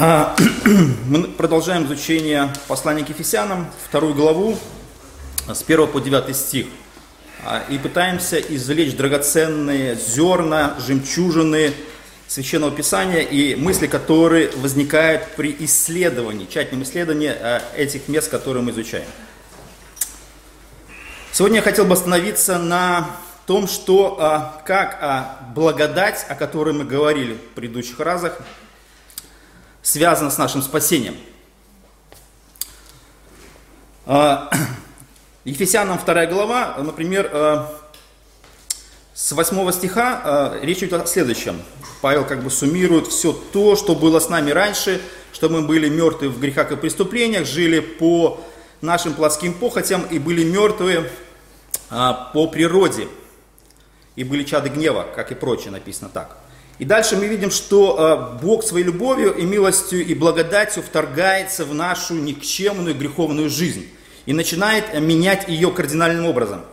[0.00, 0.36] А,
[1.08, 4.56] мы продолжаем изучение послания к Ефесянам, вторую главу,
[5.48, 6.68] с 1 по 9 стих.
[7.44, 11.72] А, и пытаемся извлечь драгоценные зерна, жемчужины
[12.28, 18.70] Священного Писания и мысли, которые возникают при исследовании, тщательном исследовании а, этих мест, которые мы
[18.70, 19.08] изучаем.
[21.32, 23.10] Сегодня я хотел бы остановиться на
[23.46, 28.38] том, что как благодать, о которой мы говорили в предыдущих разах,
[29.82, 31.16] связано с нашим спасением.
[34.06, 34.50] А,
[35.44, 37.78] Ефесянам 2 глава, например, а,
[39.14, 41.60] с 8 стиха а, речь идет о следующем.
[42.00, 45.00] Павел как бы суммирует все то, что было с нами раньше,
[45.32, 48.40] что мы были мертвы в грехах и преступлениях, жили по
[48.80, 51.10] нашим плотским похотям и были мертвы
[51.88, 53.08] по природе,
[54.14, 56.36] и были чады гнева, как и прочее написано так.
[56.78, 61.74] И дальше мы видим, что э, Бог своей любовью и милостью и благодатью вторгается в
[61.74, 63.88] нашу никчемную греховную жизнь
[64.26, 66.64] и начинает менять ее кардинальным образом.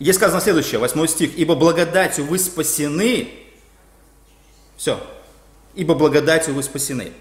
[0.00, 1.38] Здесь сказано следующее, 8 стих.
[1.38, 3.28] «Ибо благодатью вы спасены».
[4.76, 5.00] Все.
[5.76, 7.12] «Ибо благодатью вы спасены».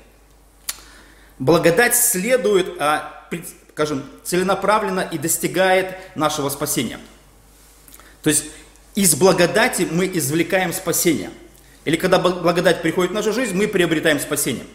[1.37, 3.27] Благодать следует, а,
[3.73, 6.99] скажем, целенаправленно и достигает нашего спасения.
[8.23, 8.45] То есть
[8.95, 11.29] из благодати мы извлекаем спасение–
[11.85, 14.65] или когда благодать приходит в нашу жизнь, мы приобретаем спасение.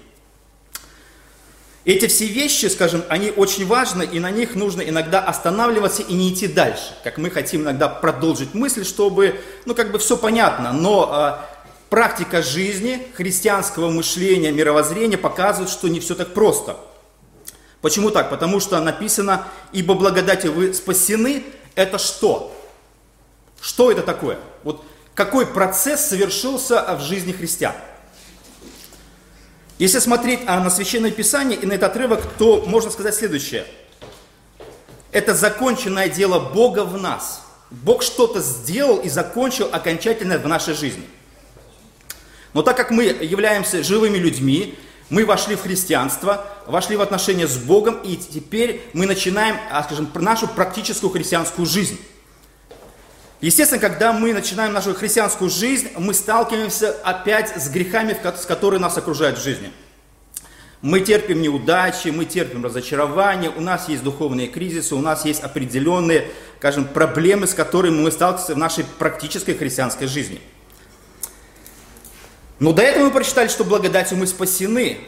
[1.85, 6.33] Эти все вещи, скажем, они очень важны, и на них нужно иногда останавливаться и не
[6.33, 6.95] идти дальше.
[7.03, 12.43] Как мы хотим иногда продолжить мысль, чтобы, ну, как бы все понятно, но э, практика
[12.43, 16.77] жизни, христианского мышления, мировоззрения показывает, что не все так просто.
[17.81, 18.29] Почему так?
[18.29, 21.45] Потому что написано, ибо благодатью вы спасены,
[21.75, 22.55] это что?
[23.61, 24.39] Что это такое?
[24.65, 24.85] Вот
[25.21, 27.75] какой процесс совершился в жизни христиан.
[29.79, 33.67] Если смотреть а, на Священное Писание и на этот отрывок, то можно сказать следующее.
[35.13, 37.43] Это законченное дело Бога в нас.
[37.71, 41.05] Бог что-то сделал и закончил окончательно в нашей жизни.
[42.55, 44.79] Но так как мы являемся живыми людьми,
[45.11, 50.11] мы вошли в христианство, вошли в отношения с Богом, и теперь мы начинаем, а, скажем,
[50.15, 52.01] нашу практическую христианскую жизнь.
[53.41, 58.99] Естественно, когда мы начинаем нашу христианскую жизнь, мы сталкиваемся опять с грехами, с которыми нас
[58.99, 59.73] окружают в жизни.
[60.83, 66.29] Мы терпим неудачи, мы терпим разочарования, у нас есть духовные кризисы, у нас есть определенные,
[66.59, 70.41] скажем, проблемы, с которыми мы сталкиваемся в нашей практической христианской жизни.
[72.59, 74.99] Но до этого мы прочитали, что благодатью мы спасены.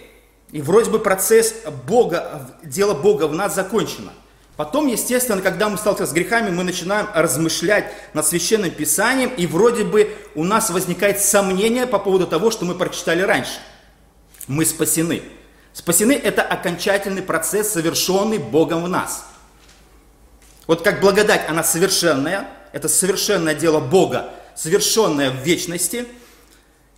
[0.52, 1.54] И вроде бы процесс
[1.86, 4.12] Бога, дело Бога в нас закончено.
[4.56, 9.84] Потом, естественно, когда мы сталкиваемся с грехами, мы начинаем размышлять над Священным Писанием, и вроде
[9.84, 13.60] бы у нас возникает сомнение по поводу того, что мы прочитали раньше.
[14.46, 15.22] Мы спасены.
[15.72, 19.24] Спасены– это окончательный процесс, совершенный Богом в нас.
[20.66, 26.06] Вот как благодать, она совершенная, это совершенное дело Бога, совершенное в вечности,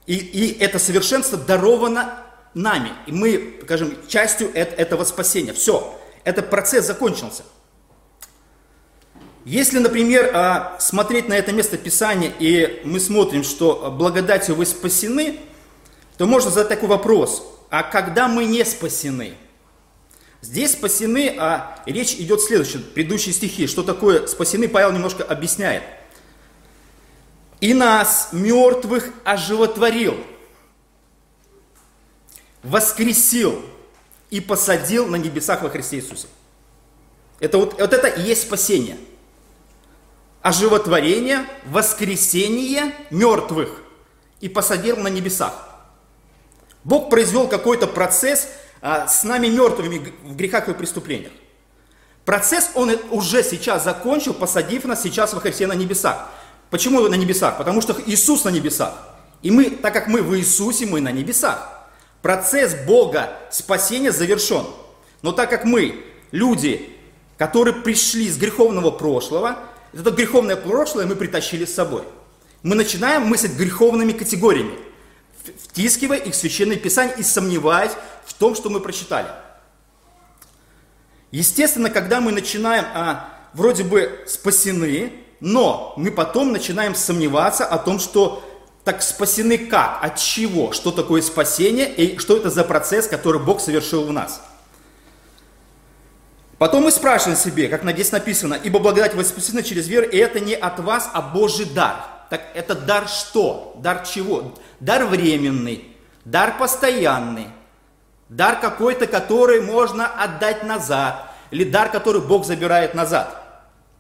[0.07, 2.15] и, и это совершенство даровано
[2.53, 5.53] нами, и мы, скажем, частью этого спасения.
[5.53, 7.45] Все, этот процесс закончился.
[9.45, 15.39] Если, например, а, смотреть на это место Писания, и мы смотрим, что благодатью вы спасены,
[16.17, 19.35] то можно задать такой вопрос, а когда мы не спасены?
[20.41, 23.67] Здесь спасены, а речь идет в следующем, предыдущие стихи.
[23.67, 25.83] Что такое спасены, Павел немножко объясняет.
[27.61, 30.17] «И нас, мертвых, оживотворил,
[32.63, 33.63] воскресил,
[34.35, 36.27] и посадил на небесах во Христе Иисусе.
[37.39, 38.97] Это вот, вот это и есть спасение.
[40.43, 43.81] Оживотворение, воскресение мертвых
[44.41, 45.55] и посадил на небесах.
[46.83, 48.49] Бог произвел какой-то процесс
[48.83, 51.33] а, с нами мертвыми в грехах и преступлениях.
[52.25, 56.29] Процесс он уже сейчас закончил, посадив нас сейчас во Христе на небесах.
[56.71, 57.57] Почему на небесах?
[57.57, 58.95] Потому что Иисус на небесах.
[59.43, 61.74] И мы, так как мы в Иисусе, мы на небесах.
[62.25, 64.65] Процесс Бога спасения завершен.
[65.21, 66.89] Но так как мы, люди,
[67.37, 69.59] которые пришли с греховного прошлого,
[69.93, 72.03] это греховное прошлое мы притащили с собой.
[72.63, 74.73] Мы начинаем мыслить греховными категориями,
[75.65, 77.93] втискивая их в Священное Писание и сомневаясь
[78.25, 79.29] в том, что мы прочитали.
[81.31, 87.99] Естественно, когда мы начинаем а, вроде бы спасены, но мы потом начинаем сомневаться о том,
[87.99, 88.43] что
[88.85, 89.99] так спасены как?
[90.03, 90.73] От чего?
[90.73, 94.43] Что такое спасение и что это за процесс, который Бог совершил в нас?
[96.59, 100.39] Потом мы спрашиваем себе, как здесь написано, ибо благодать вы спасены через веру, и это
[100.41, 101.97] не от вас, а Божий дар.
[102.31, 103.75] Так это дар что?
[103.83, 104.55] Дар чего?
[104.81, 105.85] Дар временный,
[106.25, 107.49] дар постоянный,
[108.29, 111.31] Дар какой-то, который можно отдать назад.
[111.51, 113.44] Или дар, который Бог забирает назад.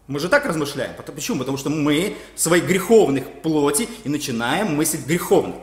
[0.06, 0.95] Мы же так размышляем.
[0.95, 1.39] Почему?
[1.39, 5.55] Потому что мы своей греховных плоти и начинаем мыслить греховно.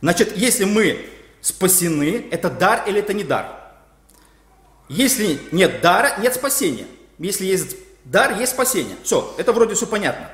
[0.00, 1.04] Значит, если мы
[1.42, 3.60] спасены, это дар или это не дар?
[4.88, 6.86] Если нет дара, нет спасения.
[7.18, 8.96] Если есть дар, есть спасение.
[9.04, 10.30] Все, это вроде все понятно.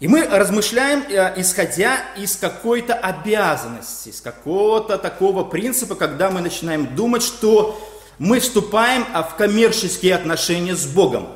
[0.00, 6.94] И мы размышляем, э, исходя из какой-то обязанности, из какого-то такого принципа, когда мы начинаем
[6.94, 7.80] думать, что
[8.18, 11.28] мы вступаем а, в коммерческие отношения с Богом.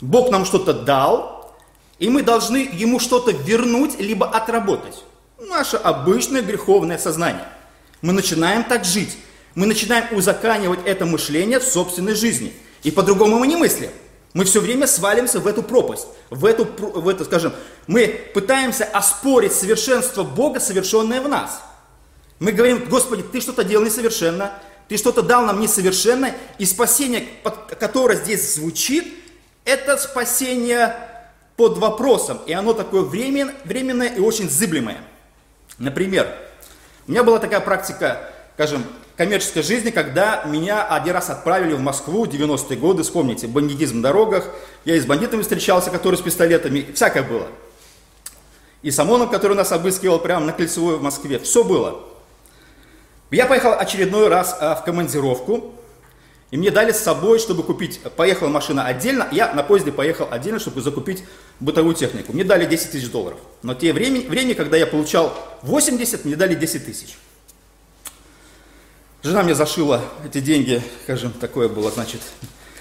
[0.00, 1.54] Бог нам что-то дал,
[1.98, 5.04] и мы должны ему что-то вернуть, либо отработать.
[5.38, 7.46] Наше обычное греховное сознание.
[8.00, 9.16] Мы начинаем так жить.
[9.54, 12.52] Мы начинаем узаканивать это мышление в собственной жизни.
[12.82, 13.90] И по-другому мы не мыслим.
[14.34, 17.52] Мы все время свалимся в эту пропасть, в эту, в эту, скажем,
[17.86, 21.60] мы пытаемся оспорить совершенство Бога, совершенное в нас.
[22.38, 24.54] Мы говорим, Господи, Ты что-то делал несовершенно,
[24.88, 27.26] Ты что-то дал нам несовершенно, и спасение,
[27.78, 29.06] которое здесь звучит,
[29.64, 30.94] это спасение
[31.56, 34.98] под вопросом, и оно такое времен, временное и очень зыблемое.
[35.78, 36.26] Например,
[37.06, 38.84] у меня была такая практика, скажем,
[39.16, 44.46] коммерческой жизни, когда меня один раз отправили в Москву, 90-е годы, вспомните, бандитизм на дорогах,
[44.84, 47.46] я и с бандитами встречался, которые с пистолетами, всякое было.
[48.82, 52.00] И с ОМОНом, который нас обыскивал прямо на Кольцевой в Москве, все было.
[53.32, 55.72] Я поехал очередной раз а, в командировку,
[56.50, 60.58] и мне дали с собой, чтобы купить, поехала машина отдельно, я на поезде поехал отдельно,
[60.60, 61.24] чтобы закупить
[61.58, 62.34] бытовую технику.
[62.34, 63.38] Мне дали 10 тысяч долларов.
[63.62, 67.16] Но те время, время, когда я получал 80, мне дали 10 тысяч.
[69.22, 72.20] Жена мне зашила эти деньги, скажем, такое было, значит,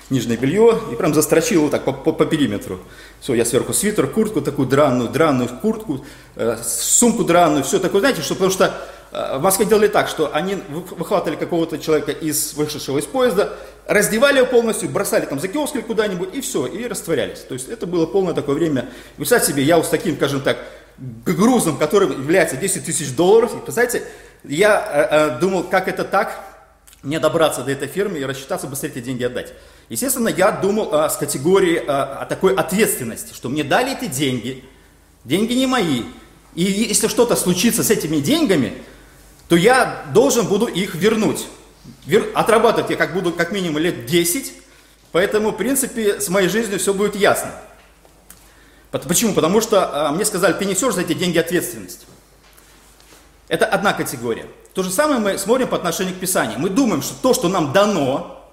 [0.09, 2.81] нижнее белье, и прям застрочила так по, по, по периметру.
[3.21, 6.05] Все, я сверху свитер, куртку такую дранную, дранную куртку,
[6.35, 8.75] э, сумку дранную, все такое, знаете, что, потому что
[9.11, 13.53] в Москве делали так, что они выхватывали какого-то человека из вышедшего из поезда,
[13.85, 17.39] раздевали его полностью, бросали там за киоск или куда-нибудь, и все, и растворялись.
[17.39, 18.89] То есть это было полное такое время.
[19.17, 20.57] Представьте себе, я вот с таким, скажем так,
[21.25, 24.03] грузом, который является 10 тысяч долларов, и, представляете,
[24.43, 26.39] я э, э, думал, как это так,
[27.03, 29.53] мне добраться до этой фирмы и рассчитаться, быстрее эти деньги отдать.
[29.89, 34.63] Естественно, я думал э, с категории э, о такой ответственности, что мне дали эти деньги,
[35.25, 36.03] деньги не мои,
[36.53, 38.73] и если что-то случится с этими деньгами,
[39.51, 41.45] то я должен буду их вернуть.
[42.05, 42.31] Вер...
[42.35, 44.53] Отрабатывать я как буду как минимум лет 10,
[45.11, 47.51] поэтому, в принципе, с моей жизнью все будет ясно.
[48.91, 49.33] Почему?
[49.33, 52.07] Потому что э, мне сказали, ты несешь за эти деньги ответственность.
[53.49, 54.45] Это одна категория.
[54.73, 56.57] То же самое мы смотрим по отношению к Писанию.
[56.57, 58.49] Мы думаем, что то, что нам дано,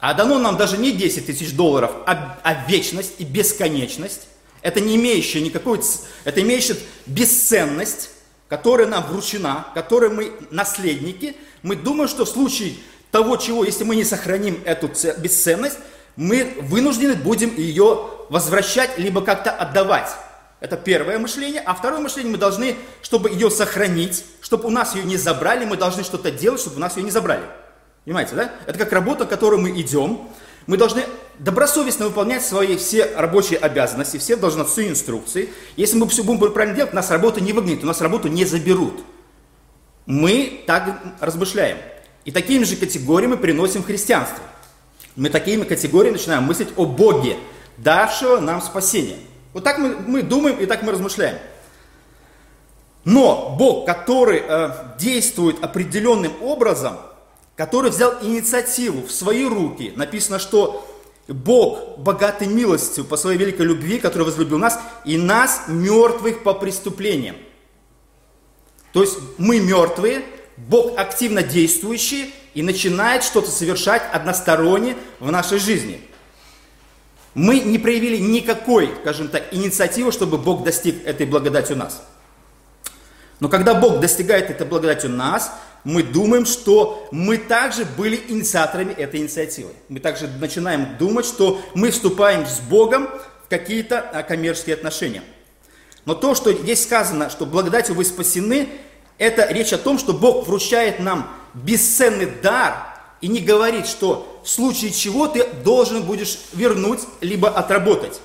[0.00, 4.22] а дано нам даже не 10 тысяч долларов, а, а вечность и бесконечность,
[4.62, 5.82] это не имеющее никакой,
[6.24, 8.12] это имеющее бесценность,
[8.48, 12.74] которая нам вручена, которой мы наследники, мы думаем, что в случае
[13.10, 15.78] того, чего, если мы не сохраним эту бесценность,
[16.16, 20.10] мы вынуждены будем ее возвращать, либо как-то отдавать.
[20.60, 21.62] Это первое мышление.
[21.64, 25.76] А второе мышление, мы должны, чтобы ее сохранить, чтобы у нас ее не забрали, мы
[25.76, 27.44] должны что-то делать, чтобы у нас ее не забрали.
[28.04, 28.52] Понимаете, да?
[28.66, 30.28] Это как работа, в которую мы идем.
[30.68, 31.06] Мы должны
[31.38, 35.48] добросовестно выполнять свои все рабочие обязанности, все должностные инструкции.
[35.76, 39.00] Если мы все будем правильно делать, нас работа не выгонит, у нас работу не заберут.
[40.04, 41.78] Мы так размышляем.
[42.26, 44.44] И такими же категориями приносим христианство.
[45.16, 47.38] Мы такими категориями начинаем мыслить о Боге,
[47.78, 49.16] давшего нам спасение.
[49.54, 51.38] Вот так мы, мы думаем и так мы размышляем.
[53.04, 56.98] Но Бог, который э, действует определенным образом,
[57.58, 60.86] который взял инициативу в свои руки, написано, что
[61.26, 67.34] Бог богатый милостью по своей великой любви, который возлюбил нас, и нас мертвых по преступлениям.
[68.92, 70.22] То есть мы мертвые,
[70.56, 76.00] Бог активно действующий и начинает что-то совершать односторонне в нашей жизни.
[77.34, 82.02] Мы не проявили никакой, скажем так, инициативы, чтобы Бог достиг этой благодати у нас.
[83.40, 85.52] Но когда Бог достигает этой благодати у нас,
[85.84, 89.70] мы думаем, что мы также были инициаторами этой инициативы.
[89.88, 93.08] Мы также начинаем думать, что мы вступаем с Богом
[93.44, 95.22] в какие-то а, коммерческие отношения.
[96.04, 98.68] Но то, что здесь сказано, что благодатью вы спасены,
[99.18, 104.48] это речь о том, что Бог вручает нам бесценный дар и не говорит, что в
[104.48, 108.20] случае чего ты должен будешь вернуть, либо отработать.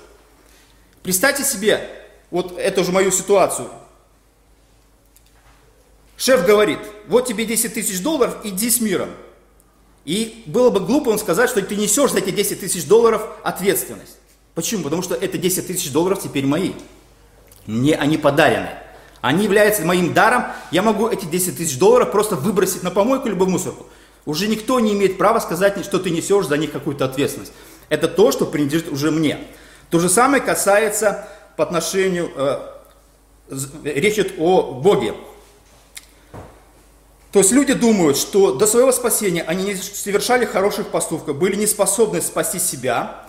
[1.01, 1.89] Представьте себе
[2.31, 3.69] вот эту же мою ситуацию.
[6.24, 9.10] Шеф говорит, вот тебе 10 тысяч долларов, иди с миром.
[10.06, 14.15] И было бы глупо он сказать, что ты несешь за эти 10 тысяч долларов ответственность.
[14.56, 14.84] Почему?
[14.84, 16.72] Потому что это 10 тысяч долларов теперь мои.
[17.65, 18.70] Мне они подарены.
[19.20, 20.46] Они являются моим даром.
[20.72, 23.88] Я могу эти 10 тысяч долларов просто выбросить на помойку либо мусорку.
[24.25, 27.51] Уже никто не имеет права сказать, что ты несешь за них какую-то ответственность.
[27.89, 29.39] Это то, что принадлежит уже мне.
[29.89, 31.27] То же самое касается
[31.58, 32.60] по отношению, э,
[33.84, 35.15] речь идет о Боге.
[37.34, 41.66] То есть люди думают, что до своего спасения они не совершали хороших поступков, были не
[41.66, 43.25] способны спасти себя,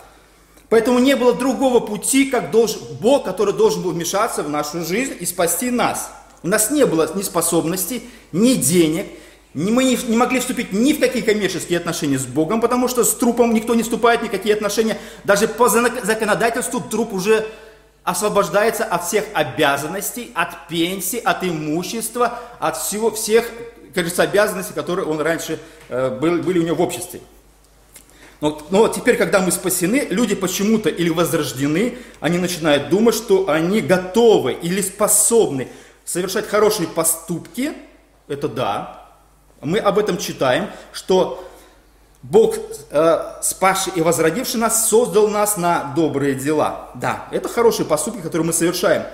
[0.69, 5.15] поэтому не было другого пути, как должен, Бог, который должен был вмешаться в нашу жизнь
[5.19, 6.11] и спасти нас.
[6.43, 9.07] У нас не было ни способностей, ни денег,
[9.55, 13.05] ни мы не, не могли вступить ни в какие коммерческие отношения с Богом, потому что
[13.05, 14.99] с трупом никто не вступает никакие отношения.
[15.25, 17.47] Даже по законодательству труп уже
[18.03, 23.51] освобождается от всех обязанностей, от пенсии, от имущества, от всего, всех
[23.95, 25.59] кажется, обязанности, которые он раньше
[25.89, 27.21] э, был, были у него в обществе.
[28.41, 33.81] Но, но теперь, когда мы спасены, люди почему-то или возрождены, они начинают думать, что они
[33.81, 35.69] готовы или способны
[36.05, 37.73] совершать хорошие поступки.
[38.29, 39.09] Это да.
[39.63, 41.49] Мы об этом читаем, что
[42.23, 42.57] Бог,
[42.91, 46.91] э, спасший и возродивший нас, создал нас на добрые дела.
[46.95, 49.05] Да, это хорошие поступки, которые мы совершаем.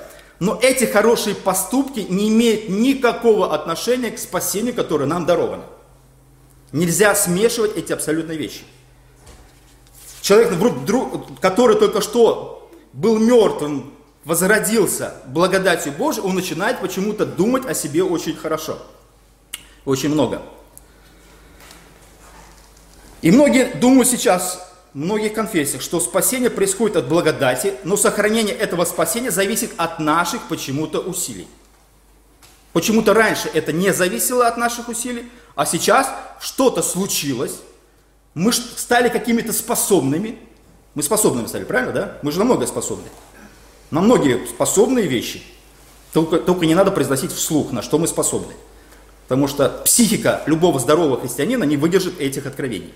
[0.41, 5.65] Но эти хорошие поступки не имеют никакого отношения к спасению, которое нам даровано.
[6.73, 8.63] Нельзя смешивать эти абсолютные вещи.
[10.23, 10.53] Человек,
[11.41, 13.93] который только что был мертвым,
[14.25, 18.79] возродился благодатью Божией, он начинает почему-то думать о себе очень хорошо.
[19.85, 20.43] Очень много.
[23.21, 29.31] И многие думают сейчас, многих конфессиях, что спасение происходит от благодати, но сохранение этого спасения
[29.31, 31.47] зависит от наших почему-то усилий.
[32.73, 36.09] Почему-то раньше это не зависело от наших усилий, а сейчас
[36.41, 37.61] что-то случилось,
[38.35, 40.39] мы стали какими-то способными.
[40.95, 42.19] Мы способными стали, правильно, да?
[42.23, 43.07] Мы же на многое способны.
[43.91, 45.43] На многие способные вещи.
[46.13, 48.55] Только, только не надо произносить вслух, на что мы способны.
[49.25, 52.93] Потому что психика любого здорового христианина не выдержит этих откровений.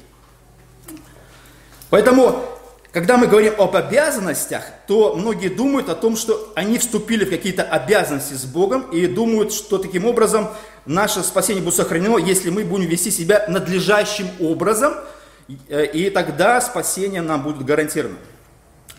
[1.94, 2.44] Поэтому,
[2.90, 7.62] когда мы говорим об обязанностях, то многие думают о том, что они вступили в какие-то
[7.62, 10.48] обязанности с Богом и думают, что таким образом
[10.86, 14.94] наше спасение будет сохранено, если мы будем вести себя надлежащим образом,
[15.68, 18.18] и тогда спасение нам будет гарантировано.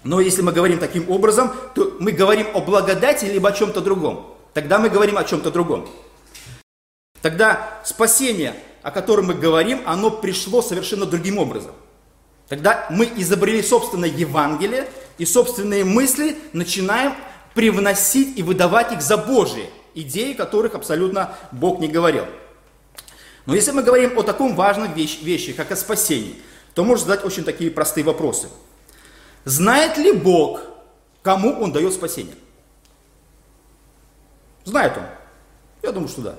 [0.05, 4.37] Но если мы говорим таким образом, то мы говорим о благодати либо о чем-то другом.
[4.53, 5.89] Тогда мы говорим о чем-то другом.
[7.21, 11.73] Тогда спасение, о котором мы говорим, оно пришло совершенно другим образом.
[12.47, 14.87] Тогда мы изобрели собственное Евангелие
[15.17, 17.13] и собственные мысли начинаем
[17.53, 22.25] привносить и выдавать их за Божие, идеи которых абсолютно Бог не говорил.
[23.45, 26.35] Но если мы говорим о таком важном вещи, вещи как о спасении,
[26.73, 28.49] то можно задать очень такие простые вопросы.
[29.45, 30.61] Знает ли Бог,
[31.21, 32.35] кому Он дает спасение?
[34.65, 35.03] Знает Он?
[35.83, 36.35] Я думаю, что да.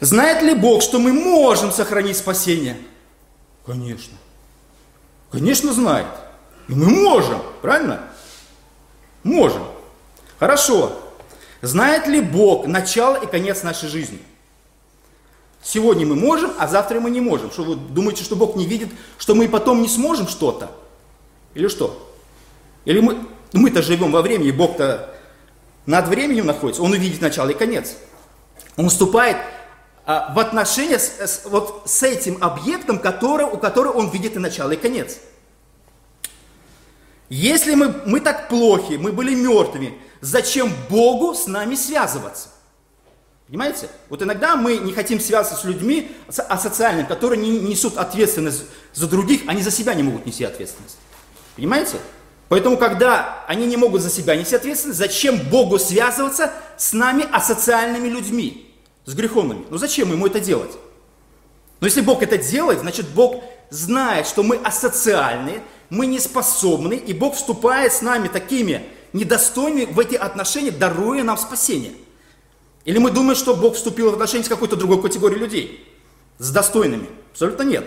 [0.00, 2.76] Знает ли Бог, что мы можем сохранить спасение?
[3.70, 4.16] Конечно.
[5.30, 6.08] Конечно знает.
[6.66, 8.02] И мы можем, правильно?
[9.22, 9.62] Можем.
[10.40, 11.00] Хорошо.
[11.62, 14.18] Знает ли Бог начало и конец нашей жизни?
[15.62, 17.52] Сегодня мы можем, а завтра мы не можем.
[17.52, 20.72] Что вы думаете, что Бог не видит, что мы потом не сможем что-то?
[21.54, 22.12] Или что?
[22.86, 23.18] Или мы,
[23.52, 25.14] мы-то живем во времени, Бог-то
[25.86, 27.94] над временем находится, Он увидит начало и конец.
[28.76, 29.36] Он вступает
[30.34, 34.72] в отношения с, с, вот с этим объектом, который, у которого он видит и начало,
[34.72, 35.18] и конец.
[37.28, 42.48] Если мы, мы так плохи, мы были мертвыми, зачем Богу с нами связываться?
[43.46, 43.88] Понимаете?
[44.08, 49.42] Вот иногда мы не хотим связываться с людьми асоциальными, которые не несут ответственность за других,
[49.46, 50.98] они за себя не могут нести ответственность.
[51.56, 51.98] Понимаете?
[52.48, 58.08] Поэтому, когда они не могут за себя нести ответственность, зачем Богу связываться с нами асоциальными
[58.08, 58.69] людьми?
[59.04, 59.64] С греховными.
[59.70, 60.72] Ну зачем ему это делать?
[61.80, 67.12] Но если Бог это делает, значит Бог знает, что мы асоциальные, мы не способны, и
[67.12, 71.92] Бог вступает с нами такими недостойными в эти отношения, даруя нам спасение.
[72.84, 75.88] Или мы думаем, что Бог вступил в отношения с какой-то другой категорией людей,
[76.38, 77.08] с достойными?
[77.32, 77.84] Абсолютно нет.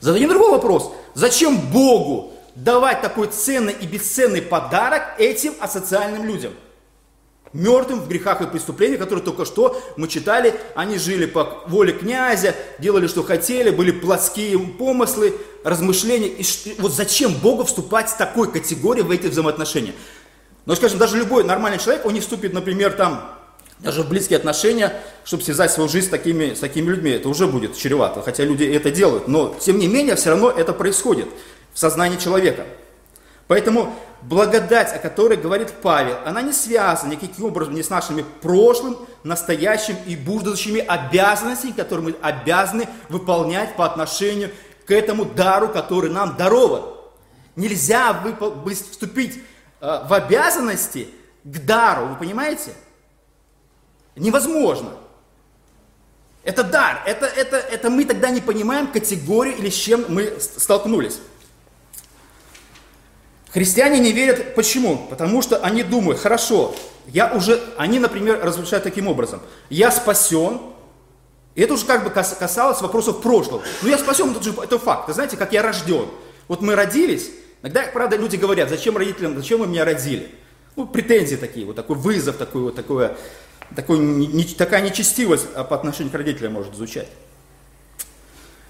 [0.00, 0.92] Зададим другой вопрос.
[1.14, 6.52] Зачем Богу давать такой ценный и бесценный подарок этим асоциальным людям–
[7.52, 12.54] мертвым в грехах и преступлениях, которые только что мы читали, они жили по воле князя,
[12.78, 16.28] делали, что хотели, были плотские помыслы, размышления.
[16.28, 16.44] И
[16.78, 19.94] вот зачем Богу вступать с такой категорией в эти взаимоотношения?
[20.66, 23.36] Но, скажем, даже любой нормальный человек, он не вступит, например, там,
[23.80, 27.10] даже в близкие отношения, чтобы связать свою жизнь с такими, с такими людьми.
[27.10, 29.26] Это уже будет чревато, хотя люди это делают.
[29.26, 31.26] Но, тем не менее, все равно это происходит
[31.72, 32.66] в сознании человека.
[33.50, 33.92] Поэтому
[34.22, 39.96] благодать, о которой говорит Павел, она не связана никаким образом не с нашими прошлым, настоящим
[40.06, 44.52] и будущими обязанностями, которые мы обязаны выполнять по отношению
[44.86, 46.94] к этому дару, который нам дарован.
[47.56, 48.22] Нельзя
[48.92, 49.42] вступить
[49.80, 51.08] э, в обязанности
[51.42, 52.72] к дару, вы понимаете?
[54.14, 54.90] Невозможно.
[56.44, 61.18] Это дар, это, это, это мы тогда не понимаем категорию или с чем мы столкнулись.
[63.52, 65.06] Христиане не верят, почему?
[65.10, 66.74] Потому что они думают, хорошо,
[67.08, 69.40] я уже, они, например, размышляют таким образом,
[69.70, 70.60] я спасен,
[71.56, 73.62] и это уже как бы касалось вопросов прошлого.
[73.82, 76.06] Но я спасен, это же это факт, Вы знаете, как я рожден.
[76.46, 77.30] Вот мы родились,
[77.62, 80.32] иногда, правда, люди говорят, зачем родителям, зачем вы меня родили?
[80.76, 83.16] Ну, претензии такие, вот такой вызов, такой, вот такое,
[83.74, 87.08] такой, не, такая нечестивость а, по отношению к родителям может звучать.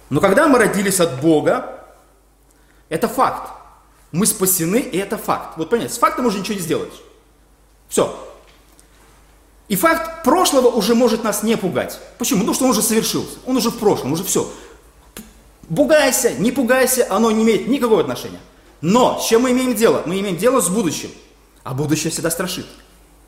[0.09, 1.85] Но когда мы родились от Бога,
[2.89, 3.60] это факт.
[4.13, 5.57] Мы спасены, и это факт.
[5.57, 7.03] Вот понять, с фактом уже ничего не сделаешь.
[7.89, 8.17] Все.
[9.69, 12.01] И факт прошлого уже может нас не пугать.
[12.19, 12.41] Почему?
[12.41, 13.39] Потому что он уже совершился.
[13.47, 14.51] Он уже в прошлом, уже все.
[15.75, 18.41] Пугайся, не пугайся, оно не имеет никакого отношения.
[18.81, 20.03] Но с чем мы имеем дело?
[20.07, 21.11] Мы имеем дело с будущим.
[21.63, 22.67] А будущее всегда страшит.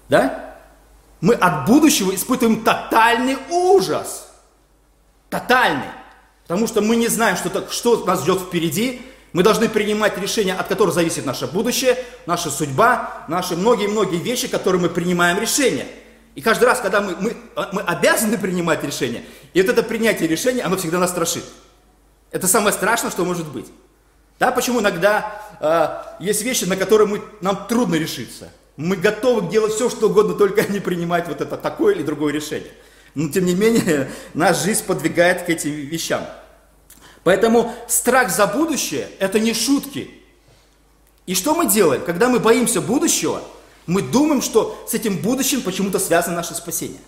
[0.09, 0.57] Да?
[1.21, 4.29] Мы от будущего испытываем тотальный ужас.
[5.31, 5.91] Тотальный.
[6.43, 10.69] Потому что мы не знаем, что, что нас ждет впереди, мы должны принимать решения, от
[10.69, 11.97] которых зависит наше будущее,
[12.27, 15.87] наша судьба, наши многие-многие вещи, которые мы принимаем решения.
[16.35, 17.37] И каждый раз, когда мы, мы,
[17.73, 19.25] мы обязаны принимать решения,
[19.55, 21.45] и вот это принятие решения, оно всегда нас страшит.
[22.31, 23.67] Это самое страшное, что может быть.
[24.39, 28.51] Да, почему иногда э, есть вещи, на которые мы, нам трудно решиться.
[28.77, 32.73] Мы готовы делать все, что угодно, только не принимать вот это такое или другое решение.
[33.15, 36.27] Но тем не менее, наша жизнь подвигает к этим вещам.
[37.25, 40.11] Поэтому страх за будущее– это не шутки.
[41.27, 42.03] И что мы делаем?
[42.05, 43.43] Когда мы боимся будущего,
[43.87, 47.01] мы думаем, что с этим будущим почему-то связано наше спасение.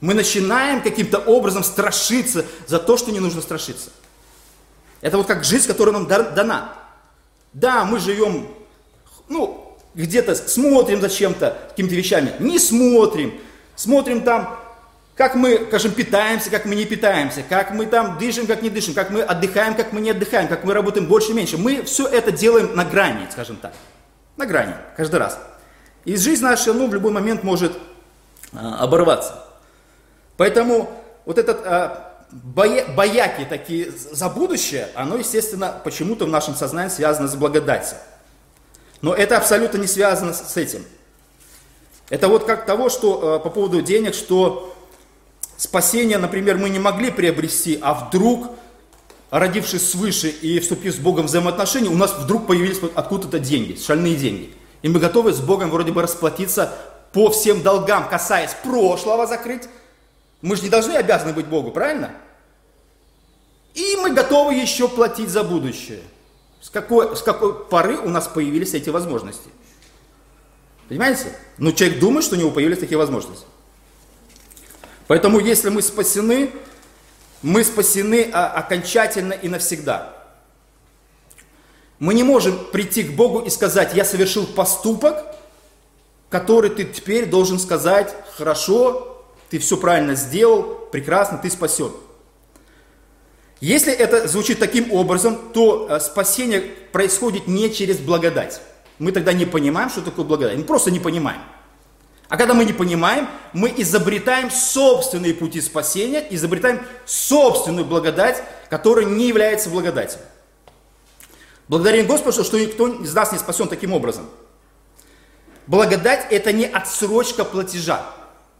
[0.00, 3.90] Мы начинаем каким-то образом страшиться за то, что не нужно страшиться.
[5.00, 6.74] Это вот как жизнь, которая нам дана.
[7.52, 8.48] Да, мы живем,
[9.28, 12.34] ну, где-то смотрим за чем-то, какими-то вещами.
[12.40, 13.40] Не смотрим.
[13.76, 14.58] Смотрим там
[15.16, 18.92] как мы, скажем, питаемся, как мы не питаемся, как мы там дышим, как не дышим,
[18.92, 21.56] как мы отдыхаем, как мы не отдыхаем, как мы работаем больше, меньше.
[21.56, 23.72] Мы все это делаем на грани, скажем так.
[24.36, 25.38] На грани, каждый раз.
[26.04, 27.72] И жизнь наша, ну, в любой момент может
[28.52, 29.42] а, оборваться.
[30.36, 30.92] Поэтому
[31.24, 37.26] вот этот а, боя, бояки такие за будущее, оно, естественно, почему-то в нашем сознании связано
[37.26, 37.96] с благодатью.
[39.00, 40.84] Но это абсолютно не связано с этим.
[42.10, 44.75] Это вот как того, что а, по поводу денег, что
[45.56, 48.50] Спасение, например, мы не могли приобрести, а вдруг,
[49.30, 54.16] родившись свыше и вступив с Богом в взаимоотношения, у нас вдруг появились откуда-то деньги, шальные
[54.16, 54.52] деньги.
[54.82, 56.74] И мы готовы с Богом вроде бы расплатиться
[57.12, 59.62] по всем долгам, касаясь прошлого закрыть.
[60.42, 62.10] Мы же не должны обязаны быть Богу, правильно?
[63.74, 66.02] И мы готовы еще платить за будущее.
[66.60, 69.48] С какой, с какой поры у нас появились эти возможности?
[70.88, 71.32] Понимаете?
[71.58, 73.46] Но человек думает, что у него появились такие возможности.
[75.06, 76.50] Поэтому если мы спасены,
[77.42, 80.12] мы спасены а, окончательно и навсегда.
[81.98, 85.24] Мы не можем прийти к Богу и сказать, я совершил поступок,
[86.28, 91.92] который ты теперь должен сказать, хорошо, ты все правильно сделал, прекрасно, ты спасен.
[93.60, 98.60] Если это звучит таким образом, то а, спасение происходит не через благодать.
[98.98, 100.56] Мы тогда не понимаем, что такое благодать.
[100.56, 101.40] Мы просто не понимаем.
[102.28, 109.28] А когда мы не понимаем, мы изобретаем собственные пути спасения, изобретаем собственную благодать, которая не
[109.28, 110.20] является благодатью.
[111.68, 114.28] Благодарим Господу, что никто из нас не спасен таким образом.
[115.66, 118.04] Благодать– это не отсрочка платежа.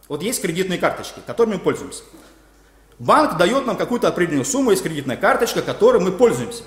[0.07, 2.03] Вот есть кредитные карточки, которыми мы пользуемся.
[2.99, 6.63] Банк дает нам какую-то определенную сумму, есть кредитная карточка, которой мы пользуемся.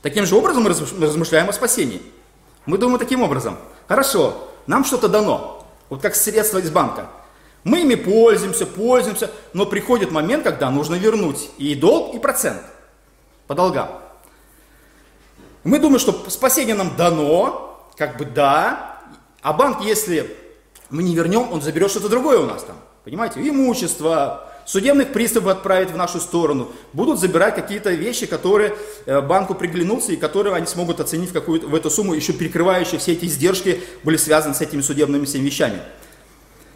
[0.00, 2.02] Таким же образом мы размышляем о спасении.
[2.66, 3.58] Мы думаем таким образом.
[3.86, 7.08] Хорошо, нам что-то дано, вот как средство из банка.
[7.64, 12.62] Мы ими пользуемся, пользуемся, но приходит момент, когда нужно вернуть и долг, и процент
[13.46, 13.88] по долгам.
[15.62, 19.00] Мы думаем, что спасение нам дано, как бы да,
[19.42, 20.36] а банк, если
[20.90, 22.76] мы не вернем, он заберет что-то другое у нас там.
[23.04, 28.74] Понимаете, имущество, судебных приставов отправить в нашу сторону, будут забирать какие-то вещи, которые
[29.06, 32.98] э, банку приглянутся и которые они смогут оценить в, какую в эту сумму, еще перекрывающие
[32.98, 35.80] все эти издержки были связаны с этими судебными всеми вещами.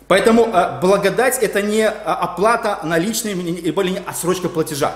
[0.08, 4.94] Поэтому э, благодать это не э, оплата наличными, либо не отсрочка платежа.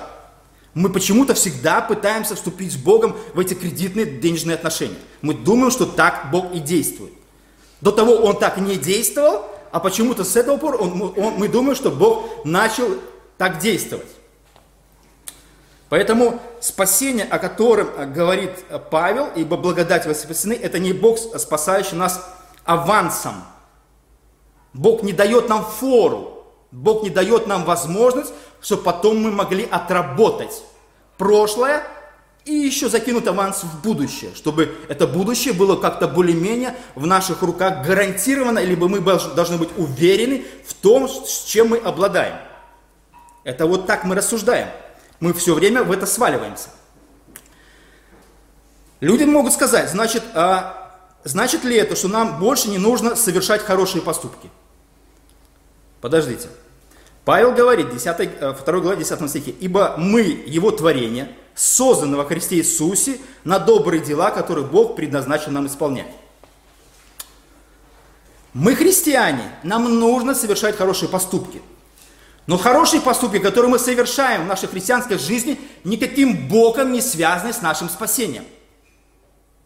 [0.75, 4.99] Мы почему-то всегда пытаемся вступить с Богом в эти кредитные денежные отношения.
[5.21, 7.13] Мы думаем, что так Бог и действует.
[7.81, 11.77] До того Он так не действовал, а почему-то с этого пор он, он, мы думаем,
[11.77, 12.89] что Бог начал
[13.39, 14.09] так действовать.
[15.89, 18.53] Поэтому спасение, о котором говорит
[18.91, 22.25] Павел, ибо благодать вы спасены, это не Бог, спасающий нас
[22.65, 23.35] авансом.
[24.73, 30.63] Бог не дает нам фору, Бог не дает нам возможность, чтобы потом мы могли отработать
[31.19, 31.83] прошлое
[32.45, 37.87] и еще закинуть аванс в будущее, чтобы это будущее было как-то более-менее в наших руках
[37.87, 42.37] гарантировано, либо мы должны быть уверены в том, с чем мы обладаем.
[43.45, 44.69] Это вот так мы рассуждаем.
[45.21, 46.71] Мы все время в это сваливаемся.
[49.01, 54.03] Люди могут сказать, значит, а, значит ли это, что нам больше не нужно совершать хорошие
[54.03, 54.51] поступки?
[56.01, 56.49] Подождите.
[57.25, 63.19] Павел говорит, 10, 2 глава 10 стихе, «Ибо мы, Его творение, созданы во Христе Иисусе
[63.45, 66.11] на добрые дела, которые Бог предназначил нам исполнять».
[68.53, 71.63] Мы христиане, нам нужно совершать хорошие поступки.
[72.47, 77.63] Но хорошие поступки, которые мы совершаем в нашей христианской жизни, никаким боком не связаны с
[77.63, 78.45] нашим спасением.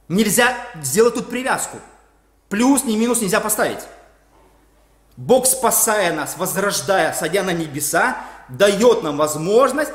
[0.08, 1.78] Нельзя сделать тут привязку.
[2.50, 3.80] Плюс, ни минус нельзя поставить.
[5.16, 8.18] Бог, спасая нас, возрождая, садя на небеса,
[8.50, 9.92] дает нам возможность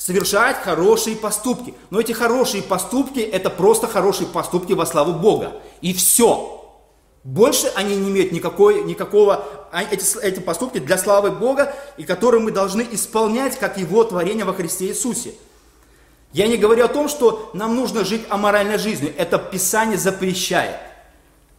[0.00, 1.74] совершать хорошие поступки.
[1.90, 5.60] Но эти хорошие поступки, это просто хорошие поступки во славу Бога.
[5.82, 6.56] И все.
[7.22, 12.40] Больше они не имеют никакой, никакого, а эти, эти поступки для славы Бога, и которые
[12.40, 15.34] мы должны исполнять, как Его творение во Христе Иисусе.
[16.32, 19.12] Я не говорю о том, что нам нужно жить аморальной жизнью.
[19.18, 20.76] Это Писание запрещает,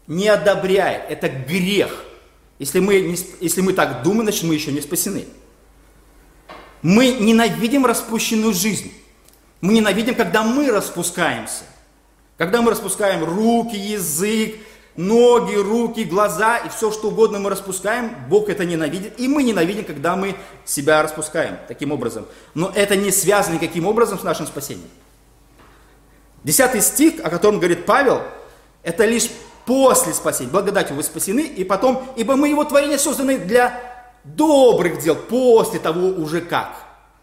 [0.08, 1.04] не одобряет.
[1.10, 2.06] Это грех–
[2.62, 5.26] если мы, если мы так думаем, значит мы еще не спасены.
[6.82, 8.92] Мы ненавидим распущенную жизнь.
[9.62, 11.64] Мы ненавидим, когда мы распускаемся.
[12.38, 14.56] Когда мы распускаем руки, язык,
[14.96, 19.20] ноги, руки, глаза и все, что угодно мы распускаем, Бог это ненавидит.
[19.20, 22.26] И мы ненавидим, когда мы себя распускаем таким образом.
[22.56, 24.90] Но это не связано никаким образом с нашим спасением.
[26.44, 28.24] Десятый стих, о котором говорит Павел,
[28.82, 29.30] это лишь
[29.66, 30.50] после спасения.
[30.50, 33.91] Благодатью вы спасены, и потом, ибо мы его творение созданы для
[34.24, 36.74] добрых дел, после того уже как.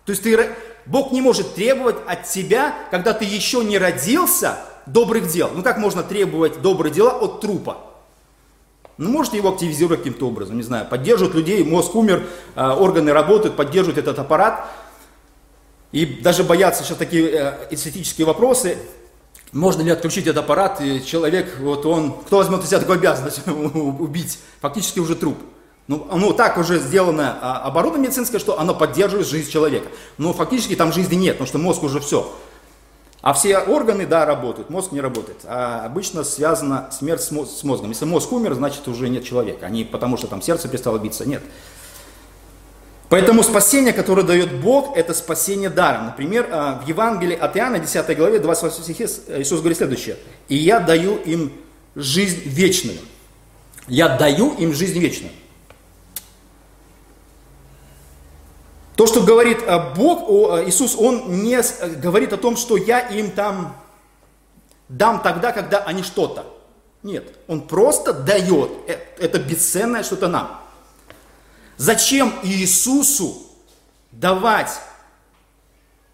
[0.05, 0.51] То есть ты,
[0.87, 5.51] Бог не может требовать от тебя, когда ты еще не родился, добрых дел.
[5.55, 7.79] Ну как можно требовать добрые дела от трупа?
[8.97, 13.55] Ну, можете его активизировать каким-то образом, не знаю, поддерживают людей, мозг умер, а, органы работают,
[13.55, 14.69] поддерживают этот аппарат.
[15.93, 18.77] И даже боятся сейчас такие э, эстетические вопросы,
[19.53, 23.41] можно ли отключить этот аппарат, и человек, вот он, кто возьмет на себя такую обязанность
[23.47, 25.39] убить, фактически уже труп.
[25.89, 29.89] Ну, ну, так уже сделано а, оборудование медицинское, что оно поддерживает жизнь человека.
[30.19, 32.31] Но фактически там жизни нет, потому что мозг уже все.
[33.23, 35.39] А все органы, да, работают, мозг не работает.
[35.45, 37.89] А обычно связана смерть с мозгом.
[37.89, 39.65] Если мозг умер, значит уже нет человека.
[39.65, 41.43] А не потому, что там сердце перестало биться, нет.
[43.09, 46.05] Поэтому спасение, которое дает Бог, это спасение даром.
[46.05, 50.19] Например, а, в Евангелии от Иоанна, 10 главе, 28 стихе, Иисус говорит следующее.
[50.49, 51.51] «И я даю им
[51.95, 52.99] жизнь вечную».
[53.89, 55.33] Я даю им жизнь вечную.
[58.99, 61.63] То, что говорит а, Бог, а, Иисус, Он не
[62.01, 63.77] говорит о том, что я им там
[64.89, 66.45] дам тогда, когда они что-то.
[67.05, 68.73] Нет, Он просто дает.
[68.89, 70.61] Э, это бесценное что-то нам.
[71.77, 73.41] Зачем Иисусу
[74.11, 74.73] давать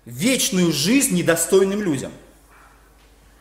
[0.05, 2.13] вечную жизнь недостойным людям?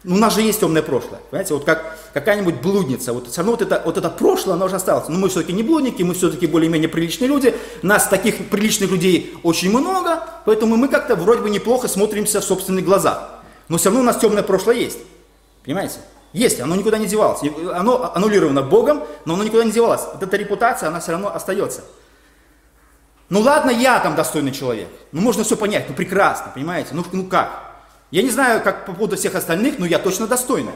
[0.04, 3.54] Ну, у нас же есть темное прошлое, понимаете, вот как какая-нибудь блудница, вот все равно
[3.54, 5.08] вот это, вот это прошлое, оно уже осталось.
[5.08, 9.70] Но мы все-таки не блудники, мы все-таки более-менее приличные люди, нас таких приличных людей очень
[9.70, 13.30] много, поэтому мы как-то вроде бы неплохо смотримся в собственных глазах.
[13.70, 15.00] Но все равно у нас темное прошлое есть,
[15.64, 16.00] понимаете?
[16.34, 17.40] Есть, оно никуда не девалось.
[17.74, 20.02] Оно аннулировано Богом, но оно никуда не девалось.
[20.14, 21.82] Вот эта репутация, она все равно остается.
[23.30, 24.90] Ну ладно, я там достойный человек.
[25.12, 26.90] Ну можно все понять, ну прекрасно, понимаете?
[26.92, 27.63] Ну, ну как?
[28.14, 30.74] Я не знаю, как по поводу всех остальных, но я точно достойный.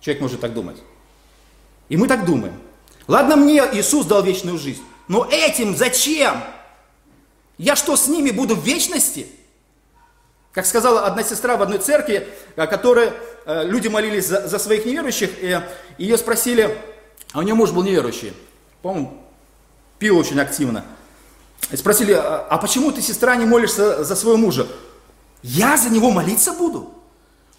[0.00, 0.76] Человек может так думать.
[1.88, 2.54] И мы так думаем.
[3.08, 6.40] Ладно, мне Иисус дал вечную жизнь, но этим зачем?
[7.58, 9.26] Я что, с ними буду в вечности?
[10.52, 13.10] Как сказала одна сестра в одной церкви, которой
[13.44, 15.60] э, люди молились за, за своих неверующих, и
[15.98, 16.78] ее спросили,
[17.32, 18.34] а у нее муж был неверующий,
[18.82, 19.20] по-моему,
[19.98, 20.84] пил очень активно.
[21.72, 24.68] И спросили, а, а почему ты, сестра, не молишься за своего мужа?
[25.42, 26.92] Я за него молиться буду?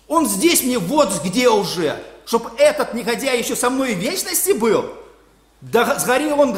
[0.07, 4.89] Он здесь мне вот где уже, чтобы этот негодяй еще со мной в вечности был.
[5.61, 6.57] Да сгори он,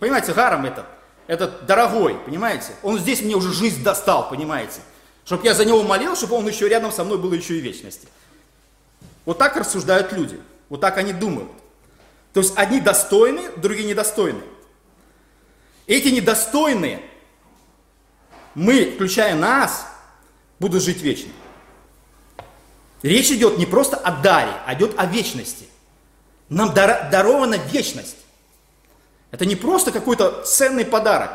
[0.00, 0.86] понимаете, гаром этот,
[1.26, 2.72] этот дорогой, понимаете?
[2.82, 4.80] Он здесь мне уже жизнь достал, понимаете?
[5.24, 7.64] Чтобы я за него молил, чтобы он еще рядом со мной был еще и в
[7.64, 8.08] вечности.
[9.24, 10.40] Вот так рассуждают люди.
[10.68, 11.50] Вот так они думают.
[12.32, 14.42] То есть одни достойны, другие недостойны.
[15.86, 17.02] Эти недостойные,
[18.54, 19.86] мы, включая нас,
[20.62, 21.32] будут жить вечно.
[23.02, 25.66] Речь идет не просто о даре, а идет о вечности.
[26.48, 28.16] Нам дарована вечность.
[29.32, 31.32] Это не просто какой-то ценный подарок.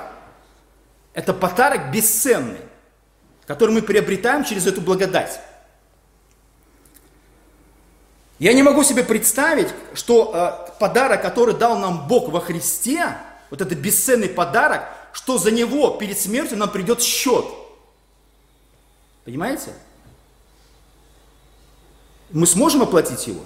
[1.14, 2.62] Это подарок бесценный,
[3.46, 5.42] который мы приобретаем через эту благодать.
[8.40, 13.18] Я не могу себе представить, что э, подарок, который дал нам Бог во Христе,
[13.50, 17.46] вот это бесценный подарок, что за него перед смертью нам придет счет.
[19.28, 19.74] Понимаете?
[22.32, 23.42] Мы сможем оплатить его?